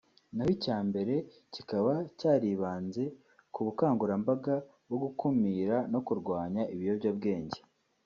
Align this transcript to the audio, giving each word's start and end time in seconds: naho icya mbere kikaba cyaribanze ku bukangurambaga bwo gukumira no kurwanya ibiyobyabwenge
naho 0.35 0.49
icya 0.57 0.77
mbere 0.87 1.13
kikaba 1.53 1.93
cyaribanze 2.19 3.03
ku 3.53 3.59
bukangurambaga 3.65 4.55
bwo 4.87 4.97
gukumira 5.03 5.77
no 5.91 5.99
kurwanya 6.07 6.63
ibiyobyabwenge 6.73 7.59